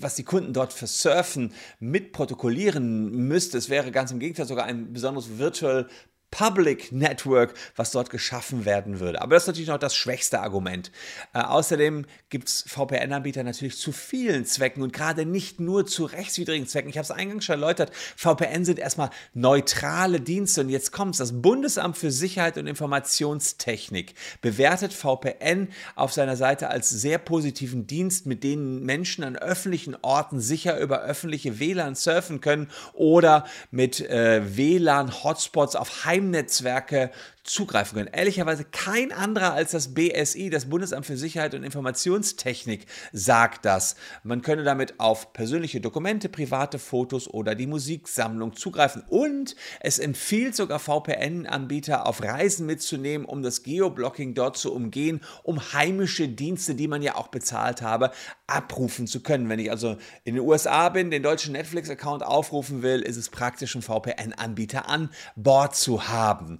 was 0.00 0.14
die 0.14 0.24
Kunden 0.24 0.52
dort 0.52 0.72
versurfen, 0.72 1.52
mitprotokollieren 1.80 3.10
müsste. 3.10 3.58
Es 3.58 3.68
wäre 3.68 3.90
ganz 3.90 4.10
im 4.10 4.18
Gegenteil 4.18 4.46
sogar 4.46 4.64
ein 4.66 4.92
besonderes 4.92 5.38
Virtual 5.38 5.88
Public 6.30 6.92
Network, 6.92 7.54
was 7.74 7.90
dort 7.90 8.10
geschaffen 8.10 8.64
werden 8.64 9.00
würde. 9.00 9.22
Aber 9.22 9.34
das 9.34 9.44
ist 9.44 9.46
natürlich 9.46 9.68
noch 9.68 9.78
das 9.78 9.96
schwächste 9.96 10.40
Argument. 10.40 10.92
Äh, 11.32 11.40
außerdem 11.40 12.04
gibt 12.28 12.48
es 12.48 12.64
VPN-Anbieter 12.68 13.42
natürlich 13.42 13.78
zu 13.78 13.92
vielen 13.92 14.44
Zwecken 14.44 14.82
und 14.82 14.92
gerade 14.92 15.24
nicht 15.24 15.58
nur 15.58 15.86
zu 15.86 16.04
rechtswidrigen 16.04 16.66
Zwecken. 16.66 16.90
Ich 16.90 16.98
habe 16.98 17.04
es 17.04 17.10
eingangs 17.10 17.46
schon 17.46 17.54
erläutert, 17.54 17.92
VPN 18.16 18.66
sind 18.66 18.78
erstmal 18.78 19.10
neutrale 19.32 20.20
Dienste 20.20 20.60
und 20.60 20.68
jetzt 20.68 20.92
kommt 20.92 21.14
es. 21.14 21.18
Das 21.18 21.40
Bundesamt 21.40 21.96
für 21.96 22.10
Sicherheit 22.10 22.58
und 22.58 22.66
Informationstechnik 22.66 24.14
bewertet 24.42 24.92
VPN 24.92 25.68
auf 25.96 26.12
seiner 26.12 26.36
Seite 26.36 26.68
als 26.68 26.90
sehr 26.90 27.18
positiven 27.18 27.86
Dienst, 27.86 28.26
mit 28.26 28.44
denen 28.44 28.84
Menschen 28.84 29.24
an 29.24 29.36
öffentlichen 29.36 29.96
Orten 30.02 30.40
sicher 30.40 30.78
über 30.78 31.00
öffentliche 31.00 31.58
WLAN 31.58 31.94
surfen 31.94 32.40
können 32.42 32.70
oder 32.92 33.46
mit 33.70 34.00
äh, 34.00 34.56
WLAN-Hotspots 34.56 35.74
auf 35.74 36.04
High 36.04 36.17
Heimnetzwerke 36.18 37.10
zugreifen 37.48 37.96
können. 37.96 38.10
Ehrlicherweise 38.12 38.64
kein 38.64 39.12
anderer 39.12 39.54
als 39.54 39.72
das 39.72 39.94
BSI, 39.94 40.50
das 40.50 40.66
Bundesamt 40.66 41.06
für 41.06 41.16
Sicherheit 41.16 41.54
und 41.54 41.64
Informationstechnik, 41.64 42.86
sagt 43.12 43.64
das. 43.64 43.96
Man 44.22 44.42
könne 44.42 44.64
damit 44.64 45.00
auf 45.00 45.32
persönliche 45.32 45.80
Dokumente, 45.80 46.28
private 46.28 46.78
Fotos 46.78 47.28
oder 47.28 47.54
die 47.54 47.66
Musiksammlung 47.66 48.54
zugreifen. 48.54 49.02
Und 49.08 49.56
es 49.80 49.98
empfiehlt 49.98 50.54
sogar 50.54 50.78
VPN-Anbieter 50.78 52.06
auf 52.06 52.22
Reisen 52.22 52.66
mitzunehmen, 52.66 53.26
um 53.26 53.42
das 53.42 53.62
Geoblocking 53.62 54.34
dort 54.34 54.56
zu 54.56 54.72
umgehen, 54.72 55.20
um 55.42 55.72
heimische 55.72 56.28
Dienste, 56.28 56.74
die 56.74 56.88
man 56.88 57.02
ja 57.02 57.16
auch 57.16 57.28
bezahlt 57.28 57.82
habe, 57.82 58.10
abrufen 58.46 59.06
zu 59.06 59.22
können. 59.22 59.48
Wenn 59.48 59.58
ich 59.58 59.70
also 59.70 59.96
in 60.24 60.34
den 60.34 60.44
USA 60.44 60.88
bin, 60.88 61.10
den 61.10 61.22
deutschen 61.22 61.52
Netflix-Account 61.52 62.22
aufrufen 62.22 62.82
will, 62.82 63.00
ist 63.00 63.16
es 63.16 63.28
praktisch, 63.28 63.74
einen 63.74 63.82
VPN-Anbieter 63.82 64.88
an 64.88 65.10
Bord 65.36 65.76
zu 65.76 66.08
haben. 66.08 66.58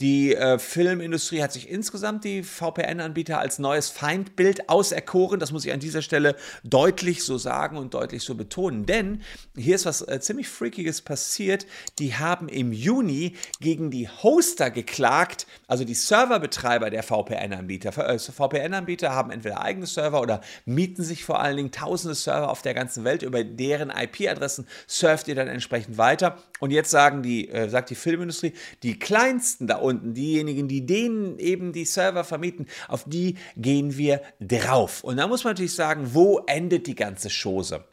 Die 0.00 0.34
äh, 0.34 0.58
Filmindustrie 0.58 1.42
hat 1.42 1.54
sich 1.54 1.70
insgesamt 1.70 2.24
die 2.24 2.42
VPN-Anbieter 2.42 3.38
als 3.38 3.58
neues 3.58 3.88
Feindbild 3.88 4.68
auserkoren. 4.68 5.40
Das 5.40 5.52
muss 5.52 5.64
ich 5.64 5.72
an 5.72 5.80
dieser 5.80 6.02
Stelle 6.02 6.36
deutlich 6.64 7.24
so 7.24 7.38
sagen 7.38 7.78
und 7.78 7.94
deutlich 7.94 8.22
so 8.22 8.34
betonen. 8.34 8.84
Denn 8.84 9.22
hier 9.56 9.74
ist 9.74 9.86
was 9.86 10.02
äh, 10.02 10.20
ziemlich 10.20 10.48
Freakiges 10.48 11.00
passiert. 11.00 11.66
Die 11.98 12.14
haben 12.14 12.50
im 12.50 12.72
Juni 12.72 13.36
gegen 13.60 13.90
die 13.90 14.06
Hoster 14.06 14.70
geklagt, 14.70 15.46
also 15.66 15.84
die 15.84 15.94
Serverbetreiber 15.94 16.90
der 16.90 17.02
VPN-Anbieter. 17.02 17.96
Äh, 18.06 18.18
VPN-Anbieter 18.18 19.14
haben 19.14 19.30
entweder 19.30 19.62
eigene 19.62 19.86
Server 19.86 20.20
oder 20.20 20.42
mieten 20.66 21.04
sich 21.04 21.24
vor 21.24 21.40
allen 21.40 21.56
Dingen 21.56 21.72
tausende 21.72 22.14
Server 22.14 22.50
auf 22.50 22.60
der 22.60 22.74
ganzen 22.74 23.04
Welt. 23.04 23.22
Über 23.22 23.44
deren 23.44 23.88
IP-Adressen 23.88 24.66
surft 24.86 25.26
ihr 25.28 25.34
dann 25.34 25.48
entsprechend 25.48 25.96
weiter. 25.96 26.36
Und 26.60 26.70
jetzt 26.70 26.90
sagen 26.90 27.22
die, 27.22 27.48
äh, 27.48 27.70
sagt 27.70 27.88
die 27.88 27.94
Filmindustrie, 27.94 28.52
die 28.82 28.98
kleinsten 28.98 29.66
da 29.66 29.85
unten, 29.86 30.14
diejenigen, 30.14 30.68
die 30.68 30.84
denen 30.84 31.38
eben 31.38 31.72
die 31.72 31.84
Server 31.84 32.24
vermieten, 32.24 32.66
auf 32.88 33.04
die 33.04 33.36
gehen 33.56 33.96
wir 33.96 34.20
drauf. 34.40 35.02
Und 35.04 35.16
da 35.16 35.26
muss 35.26 35.44
man 35.44 35.52
natürlich 35.52 35.74
sagen, 35.74 36.10
wo 36.12 36.40
endet 36.46 36.86
die 36.86 36.94
ganze 36.94 37.28
Chose? 37.30 37.84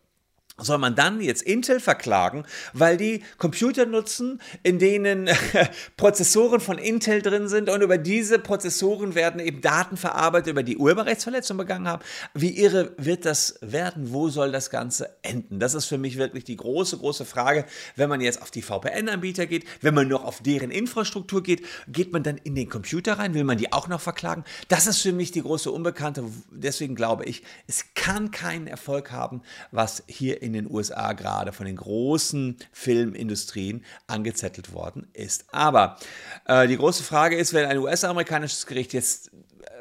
Soll 0.57 0.77
man 0.77 0.93
dann 0.93 1.19
jetzt 1.19 1.41
Intel 1.41 1.79
verklagen, 1.79 2.45
weil 2.73 2.95
die 2.95 3.23
Computer 3.39 3.87
nutzen, 3.87 4.39
in 4.61 4.77
denen 4.77 5.27
Prozessoren 5.97 6.59
von 6.59 6.77
Intel 6.77 7.23
drin 7.23 7.47
sind 7.47 7.69
und 7.69 7.81
über 7.81 7.97
diese 7.97 8.37
Prozessoren 8.37 9.15
werden 9.15 9.39
eben 9.39 9.61
Daten 9.61 9.97
verarbeitet, 9.97 10.51
über 10.51 10.61
die 10.61 10.77
Urheberrechtsverletzungen 10.77 11.57
begangen 11.65 11.87
haben. 11.87 12.03
Wie 12.35 12.59
irre 12.59 12.93
wird 12.97 13.25
das 13.25 13.57
werden? 13.61 14.13
Wo 14.13 14.29
soll 14.29 14.51
das 14.51 14.69
Ganze 14.69 15.17
enden? 15.23 15.59
Das 15.59 15.73
ist 15.73 15.85
für 15.85 15.97
mich 15.97 16.19
wirklich 16.19 16.43
die 16.43 16.55
große, 16.55 16.99
große 16.99 17.25
Frage. 17.25 17.65
Wenn 17.95 18.09
man 18.09 18.21
jetzt 18.21 18.39
auf 18.39 18.51
die 18.51 18.61
VPN-Anbieter 18.61 19.47
geht, 19.47 19.65
wenn 19.81 19.95
man 19.95 20.07
noch 20.07 20.23
auf 20.23 20.41
deren 20.43 20.69
Infrastruktur 20.69 21.41
geht, 21.41 21.65
geht 21.87 22.13
man 22.13 22.21
dann 22.21 22.37
in 22.37 22.53
den 22.53 22.69
Computer 22.69 23.13
rein? 23.17 23.33
Will 23.33 23.43
man 23.43 23.57
die 23.57 23.73
auch 23.73 23.87
noch 23.87 24.01
verklagen? 24.01 24.43
Das 24.67 24.85
ist 24.85 25.01
für 25.01 25.13
mich 25.13 25.31
die 25.31 25.41
große 25.41 25.71
Unbekannte. 25.71 26.23
Deswegen 26.51 26.93
glaube 26.93 27.25
ich, 27.25 27.41
es 27.65 27.85
kann 27.95 28.29
keinen 28.29 28.67
Erfolg 28.67 29.11
haben, 29.11 29.41
was 29.71 30.03
hier 30.05 30.42
in 30.43 30.53
den 30.53 30.69
USA 30.69 31.13
gerade 31.13 31.53
von 31.53 31.65
den 31.65 31.77
großen 31.77 32.57
Filmindustrien 32.71 33.83
angezettelt 34.07 34.73
worden 34.73 35.07
ist. 35.13 35.45
Aber 35.51 35.97
äh, 36.45 36.67
die 36.67 36.77
große 36.77 37.03
Frage 37.03 37.37
ist, 37.37 37.53
wenn 37.53 37.65
ein 37.65 37.77
US-amerikanisches 37.77 38.65
Gericht 38.65 38.93
jetzt 38.93 39.29
äh, 39.29 39.31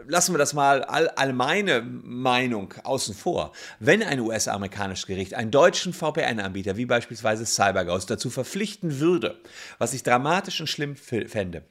lassen 0.06 0.32
wir 0.32 0.38
das 0.38 0.54
mal 0.54 0.84
all, 0.84 1.32
meine 1.32 1.82
Meinung 1.82 2.72
außen 2.84 3.14
vor. 3.14 3.52
Wenn 3.80 4.02
ein 4.02 4.20
US-amerikanisches 4.20 5.06
Gericht 5.06 5.34
einen 5.34 5.50
deutschen 5.50 5.92
VPN-Anbieter 5.92 6.76
wie 6.76 6.86
beispielsweise 6.86 7.44
CyberGhost 7.44 8.08
dazu 8.08 8.30
verpflichten 8.30 9.00
würde, 9.00 9.40
was 9.78 9.94
ich 9.94 10.02
dramatisch 10.02 10.60
und 10.60 10.68
schlimm 10.68 10.96
fände, 10.96 11.64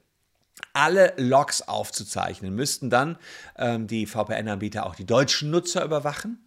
alle 0.74 1.14
Logs 1.18 1.62
aufzuzeichnen, 1.62 2.54
müssten 2.54 2.90
dann 2.90 3.18
ähm, 3.58 3.88
die 3.88 4.06
VPN-Anbieter 4.06 4.86
auch 4.86 4.96
die 4.96 5.06
deutschen 5.06 5.50
Nutzer 5.50 5.84
überwachen 5.84 6.40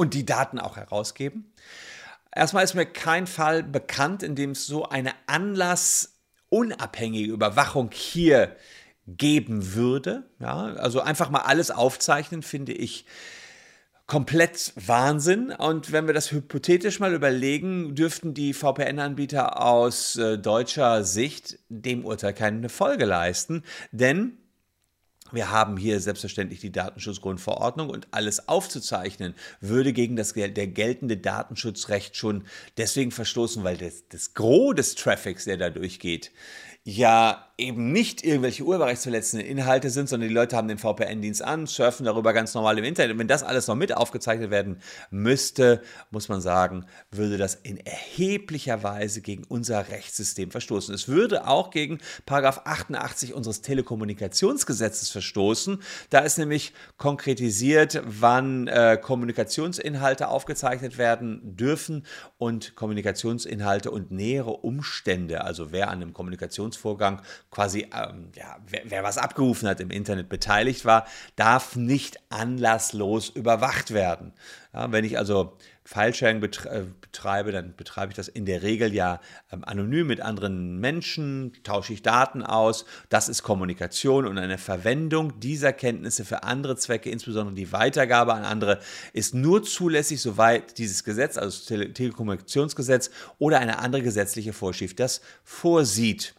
und 0.00 0.14
die 0.14 0.24
Daten 0.24 0.58
auch 0.58 0.78
herausgeben. 0.78 1.52
Erstmal 2.34 2.64
ist 2.64 2.74
mir 2.74 2.86
kein 2.86 3.26
Fall 3.26 3.62
bekannt, 3.62 4.22
in 4.22 4.34
dem 4.34 4.52
es 4.52 4.66
so 4.66 4.88
eine 4.88 5.12
anlassunabhängige 5.26 7.30
Überwachung 7.30 7.90
hier 7.92 8.56
geben 9.06 9.74
würde. 9.74 10.30
Ja, 10.38 10.72
also 10.76 11.02
einfach 11.02 11.28
mal 11.28 11.40
alles 11.40 11.70
aufzeichnen, 11.70 12.42
finde 12.42 12.72
ich 12.72 13.04
komplett 14.06 14.72
Wahnsinn. 14.74 15.50
Und 15.50 15.92
wenn 15.92 16.06
wir 16.06 16.14
das 16.14 16.32
hypothetisch 16.32 16.98
mal 16.98 17.12
überlegen, 17.12 17.94
dürften 17.94 18.32
die 18.32 18.54
VPN-Anbieter 18.54 19.60
aus 19.60 20.16
äh, 20.16 20.38
deutscher 20.38 21.04
Sicht 21.04 21.58
dem 21.68 22.06
Urteil 22.06 22.32
keine 22.32 22.70
Folge 22.70 23.04
leisten. 23.04 23.64
Denn 23.92 24.38
wir 25.32 25.50
haben 25.50 25.76
hier 25.76 26.00
selbstverständlich 26.00 26.60
die 26.60 26.72
Datenschutzgrundverordnung 26.72 27.90
und 27.90 28.08
alles 28.10 28.48
aufzuzeichnen 28.48 29.34
würde 29.60 29.92
gegen 29.92 30.16
das 30.16 30.32
der 30.32 30.66
geltende 30.66 31.16
Datenschutzrecht 31.16 32.16
schon 32.16 32.44
deswegen 32.76 33.10
verstoßen, 33.10 33.64
weil 33.64 33.76
das, 33.76 34.04
das 34.08 34.34
Gros 34.34 34.74
des 34.74 34.94
Traffics, 34.94 35.44
der 35.44 35.56
da 35.56 35.70
durchgeht, 35.70 36.30
ja 36.84 37.50
eben 37.60 37.92
nicht 37.92 38.24
irgendwelche 38.24 38.64
urheberrechtsverletzenden 38.64 39.46
Inhalte 39.46 39.90
sind, 39.90 40.08
sondern 40.08 40.28
die 40.28 40.34
Leute 40.34 40.56
haben 40.56 40.68
den 40.68 40.78
VPN-Dienst 40.78 41.42
an, 41.42 41.66
surfen 41.66 42.06
darüber 42.06 42.32
ganz 42.32 42.54
normal 42.54 42.78
im 42.78 42.84
Internet. 42.84 43.12
Und 43.12 43.18
wenn 43.18 43.28
das 43.28 43.42
alles 43.42 43.66
noch 43.66 43.74
mit 43.74 43.94
aufgezeichnet 43.94 44.50
werden 44.50 44.80
müsste, 45.10 45.82
muss 46.10 46.28
man 46.28 46.40
sagen, 46.40 46.86
würde 47.10 47.36
das 47.36 47.54
in 47.54 47.76
erheblicher 47.78 48.82
Weise 48.82 49.20
gegen 49.20 49.44
unser 49.44 49.88
Rechtssystem 49.88 50.50
verstoßen. 50.50 50.94
Es 50.94 51.06
würde 51.06 51.46
auch 51.46 51.70
gegen 51.70 51.98
Paragraph 52.24 52.62
88 52.64 53.34
unseres 53.34 53.60
Telekommunikationsgesetzes 53.60 55.10
verstoßen. 55.10 55.82
Da 56.08 56.20
ist 56.20 56.38
nämlich 56.38 56.72
konkretisiert, 56.96 58.00
wann 58.06 58.68
äh, 58.68 58.98
Kommunikationsinhalte 59.00 60.28
aufgezeichnet 60.28 60.96
werden 60.96 61.56
dürfen 61.56 62.06
und 62.38 62.74
Kommunikationsinhalte 62.74 63.90
und 63.90 64.10
nähere 64.10 64.52
Umstände, 64.52 65.44
also 65.44 65.72
wer 65.72 65.88
an 65.88 66.00
einem 66.00 66.14
Kommunikations 66.14 66.69
Transaktionsvorgang 66.70 67.22
quasi, 67.50 67.86
ähm, 67.94 68.30
ja, 68.34 68.56
wer, 68.66 68.82
wer 68.84 69.02
was 69.02 69.18
abgerufen 69.18 69.68
hat 69.68 69.80
im 69.80 69.90
Internet 69.90 70.28
beteiligt 70.28 70.84
war, 70.84 71.06
darf 71.36 71.76
nicht 71.76 72.18
anlasslos 72.30 73.28
überwacht 73.28 73.92
werden. 73.92 74.32
Ja, 74.72 74.90
wenn 74.92 75.04
ich 75.04 75.18
also 75.18 75.56
Filesharing 75.84 76.40
äh, 76.40 76.84
betreibe, 77.00 77.50
dann 77.50 77.74
betreibe 77.74 78.12
ich 78.12 78.16
das 78.16 78.28
in 78.28 78.46
der 78.46 78.62
Regel 78.62 78.94
ja 78.94 79.20
ähm, 79.50 79.64
anonym 79.64 80.06
mit 80.06 80.20
anderen 80.20 80.78
Menschen, 80.78 81.52
tausche 81.64 81.92
ich 81.92 82.02
Daten 82.02 82.44
aus. 82.44 82.84
Das 83.08 83.28
ist 83.28 83.42
Kommunikation 83.42 84.26
und 84.26 84.38
eine 84.38 84.58
Verwendung 84.58 85.40
dieser 85.40 85.72
Kenntnisse 85.72 86.24
für 86.24 86.44
andere 86.44 86.76
Zwecke, 86.76 87.10
insbesondere 87.10 87.56
die 87.56 87.72
Weitergabe 87.72 88.34
an 88.34 88.44
andere, 88.44 88.78
ist 89.12 89.34
nur 89.34 89.64
zulässig, 89.64 90.22
soweit 90.22 90.78
dieses 90.78 91.02
Gesetz, 91.02 91.36
also 91.36 91.58
das 91.58 91.66
Tele 91.66 91.92
Telekommunikationsgesetz 91.92 93.10
oder 93.38 93.58
eine 93.58 93.80
andere 93.80 94.02
gesetzliche 94.02 94.52
Vorschrift 94.52 95.00
das 95.00 95.20
vorsieht. 95.42 96.34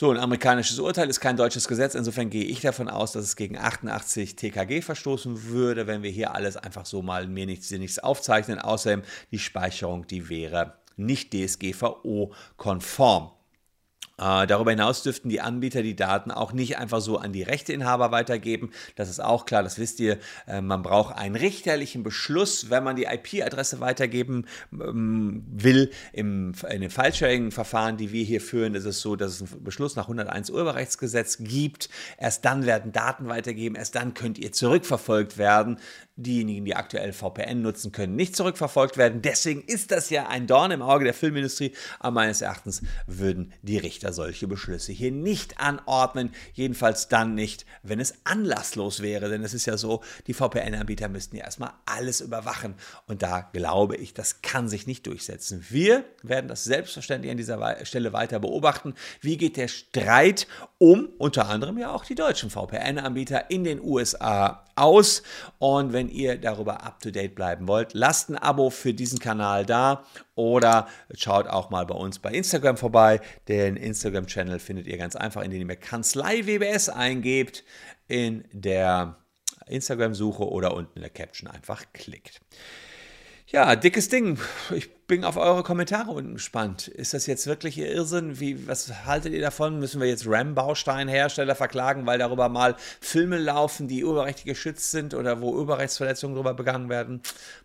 So, 0.00 0.10
ein 0.10 0.16
amerikanisches 0.16 0.78
Urteil 0.78 1.10
ist 1.10 1.20
kein 1.20 1.36
deutsches 1.36 1.68
Gesetz. 1.68 1.94
Insofern 1.94 2.30
gehe 2.30 2.46
ich 2.46 2.62
davon 2.62 2.88
aus, 2.88 3.12
dass 3.12 3.22
es 3.22 3.36
gegen 3.36 3.58
88 3.58 4.34
TKG 4.34 4.80
verstoßen 4.80 5.44
würde, 5.50 5.86
wenn 5.86 6.02
wir 6.02 6.10
hier 6.10 6.34
alles 6.34 6.56
einfach 6.56 6.86
so 6.86 7.02
mal 7.02 7.26
mir 7.26 7.44
nichts, 7.44 7.70
nichts 7.70 7.98
aufzeichnen. 7.98 8.58
Außerdem 8.58 9.02
die 9.30 9.38
Speicherung, 9.38 10.06
die 10.06 10.30
wäre 10.30 10.78
nicht 10.96 11.34
DSGVO-konform. 11.34 13.32
Äh, 14.20 14.46
darüber 14.46 14.70
hinaus 14.70 15.02
dürften 15.02 15.30
die 15.30 15.40
Anbieter 15.40 15.82
die 15.82 15.96
Daten 15.96 16.30
auch 16.30 16.52
nicht 16.52 16.76
einfach 16.78 17.00
so 17.00 17.16
an 17.16 17.32
die 17.32 17.42
Rechteinhaber 17.42 18.12
weitergeben. 18.12 18.70
Das 18.94 19.08
ist 19.08 19.20
auch 19.20 19.46
klar, 19.46 19.62
das 19.62 19.78
wisst 19.78 19.98
ihr. 20.00 20.18
Äh, 20.46 20.60
man 20.60 20.82
braucht 20.82 21.16
einen 21.16 21.36
richterlichen 21.36 22.02
Beschluss, 22.02 22.68
wenn 22.68 22.84
man 22.84 22.96
die 22.96 23.04
IP-Adresse 23.04 23.80
weitergeben 23.80 24.46
ähm, 24.72 25.44
will. 25.50 25.90
In 26.12 26.52
den 26.70 26.90
File-Sharing-Verfahren, 26.90 27.96
die 27.96 28.12
wir 28.12 28.24
hier 28.24 28.40
führen, 28.40 28.74
ist 28.74 28.84
es 28.84 29.00
so, 29.00 29.16
dass 29.16 29.40
es 29.40 29.52
einen 29.52 29.64
Beschluss 29.64 29.96
nach 29.96 30.04
101 30.04 30.50
Urheberrechtsgesetz 30.50 31.38
gibt. 31.40 31.88
Erst 32.18 32.44
dann 32.44 32.66
werden 32.66 32.92
Daten 32.92 33.28
weitergeben, 33.28 33.74
erst 33.74 33.94
dann 33.94 34.12
könnt 34.12 34.38
ihr 34.38 34.52
zurückverfolgt 34.52 35.38
werden 35.38 35.78
diejenigen, 36.22 36.64
die 36.64 36.76
aktuell 36.76 37.12
VPN 37.12 37.62
nutzen, 37.62 37.92
können 37.92 38.16
nicht 38.16 38.36
zurückverfolgt 38.36 38.96
werden. 38.96 39.22
Deswegen 39.22 39.62
ist 39.62 39.90
das 39.90 40.10
ja 40.10 40.28
ein 40.28 40.46
Dorn 40.46 40.70
im 40.70 40.82
Auge 40.82 41.04
der 41.04 41.14
Filmindustrie. 41.14 41.72
Aber 41.98 42.12
meines 42.12 42.40
Erachtens 42.42 42.82
würden 43.06 43.52
die 43.62 43.78
Richter 43.78 44.09
solche 44.12 44.48
Beschlüsse 44.48 44.92
hier 44.92 45.12
nicht 45.12 45.60
anordnen. 45.60 46.30
Jedenfalls 46.54 47.08
dann 47.08 47.34
nicht, 47.34 47.66
wenn 47.82 48.00
es 48.00 48.14
anlasslos 48.24 49.00
wäre. 49.00 49.28
Denn 49.28 49.44
es 49.44 49.54
ist 49.54 49.66
ja 49.66 49.76
so, 49.76 50.02
die 50.26 50.34
VPN-Anbieter 50.34 51.08
müssten 51.08 51.36
ja 51.36 51.44
erstmal 51.44 51.72
alles 51.86 52.20
überwachen. 52.20 52.74
Und 53.06 53.22
da 53.22 53.40
glaube 53.40 53.96
ich, 53.96 54.14
das 54.14 54.42
kann 54.42 54.68
sich 54.68 54.86
nicht 54.86 55.06
durchsetzen. 55.06 55.64
Wir 55.68 56.04
werden 56.22 56.48
das 56.48 56.64
selbstverständlich 56.64 57.30
an 57.30 57.36
dieser 57.36 57.84
Stelle 57.84 58.12
weiter 58.12 58.38
beobachten. 58.38 58.94
Wie 59.20 59.36
geht 59.36 59.56
der 59.56 59.68
Streit 59.68 60.46
um 60.78 61.08
unter 61.18 61.48
anderem 61.48 61.78
ja 61.78 61.92
auch 61.92 62.04
die 62.04 62.14
deutschen 62.14 62.50
VPN-Anbieter 62.50 63.50
in 63.50 63.64
den 63.64 63.80
USA 63.80 64.64
aus? 64.76 65.22
Und 65.58 65.92
wenn 65.92 66.08
ihr 66.08 66.38
darüber 66.38 66.82
up-to-date 66.82 67.34
bleiben 67.34 67.68
wollt, 67.68 67.94
lasst 67.94 68.30
ein 68.30 68.36
Abo 68.36 68.70
für 68.70 68.94
diesen 68.94 69.18
Kanal 69.18 69.66
da 69.66 70.04
oder 70.40 70.88
schaut 71.14 71.46
auch 71.46 71.70
mal 71.70 71.84
bei 71.84 71.94
uns 71.94 72.18
bei 72.18 72.30
Instagram 72.30 72.76
vorbei. 72.76 73.20
Den 73.46 73.76
Instagram-Channel 73.76 74.58
findet 74.58 74.86
ihr 74.86 74.96
ganz 74.96 75.14
einfach, 75.14 75.42
indem 75.42 75.68
ihr 75.68 75.76
Kanzlei 75.76 76.46
WBS 76.46 76.88
eingebt 76.88 77.62
in 78.08 78.44
der 78.52 79.16
Instagram-Suche 79.66 80.48
oder 80.48 80.74
unten 80.74 80.96
in 80.96 81.02
der 81.02 81.10
Caption 81.10 81.50
einfach 81.50 81.84
klickt. 81.92 82.40
Ja, 83.48 83.76
dickes 83.76 84.08
Ding. 84.08 84.38
Ich 84.74 84.99
bin 85.10 85.24
auf 85.24 85.36
eure 85.36 85.64
Kommentare 85.64 86.12
unten 86.12 86.34
gespannt. 86.34 86.86
Ist 86.86 87.14
das 87.14 87.26
jetzt 87.26 87.48
wirklich 87.48 87.76
Irrsinn? 87.78 88.38
Wie, 88.38 88.68
was 88.68 89.06
haltet 89.06 89.32
ihr 89.32 89.40
davon? 89.40 89.80
Müssen 89.80 90.00
wir 90.00 90.06
jetzt 90.06 90.24
RAM-Bausteinhersteller 90.24 91.56
verklagen, 91.56 92.06
weil 92.06 92.20
darüber 92.20 92.48
mal 92.48 92.76
Filme 93.00 93.36
laufen, 93.36 93.88
die 93.88 94.04
urheberrechtlich 94.04 94.44
geschützt 94.44 94.92
sind 94.92 95.14
oder 95.14 95.40
wo 95.40 95.50
Urheberrechtsverletzungen 95.50 96.36
darüber 96.36 96.54
begangen 96.54 96.88
werden? 96.88 97.22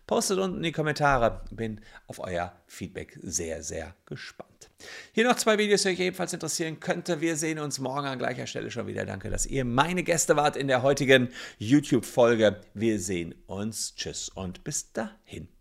Postet 0.08 0.40
unten 0.40 0.56
in 0.56 0.62
die 0.64 0.72
Kommentare. 0.72 1.42
Bin 1.52 1.80
auf 2.08 2.18
euer 2.18 2.52
Feedback 2.66 3.16
sehr, 3.22 3.62
sehr 3.62 3.94
gespannt. 4.06 4.68
Hier 5.12 5.22
noch 5.22 5.36
zwei 5.36 5.56
Videos, 5.56 5.82
die 5.82 5.90
euch 5.90 6.00
ebenfalls 6.00 6.32
interessieren 6.32 6.80
könnte. 6.80 7.20
Wir 7.20 7.36
sehen 7.36 7.60
uns 7.60 7.78
morgen 7.78 8.08
an 8.08 8.18
gleicher 8.18 8.48
Stelle 8.48 8.72
schon 8.72 8.88
wieder. 8.88 9.06
Danke, 9.06 9.30
dass 9.30 9.46
ihr 9.46 9.64
meine 9.64 10.02
Gäste 10.02 10.34
wart 10.34 10.56
in 10.56 10.66
der 10.66 10.82
heutigen 10.82 11.28
YouTube-Folge. 11.58 12.60
Wir 12.74 12.98
sehen 12.98 13.36
uns. 13.46 13.94
Tschüss 13.94 14.30
und 14.30 14.64
bis 14.64 14.90
dahin. 14.92 15.55